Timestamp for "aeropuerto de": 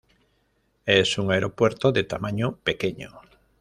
1.31-2.03